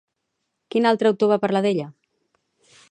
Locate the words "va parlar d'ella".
1.33-1.87